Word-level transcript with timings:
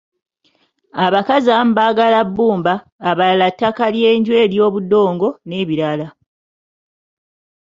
Abakazi 1.05 1.47
abamu 1.51 1.73
baagala 1.79 2.19
bbumba, 2.27 2.73
abalala 3.09 3.47
ttaka 3.53 3.85
ly’enju 3.95 4.33
ery’obudongo 4.43 5.27
n’ebirala. 5.47 6.07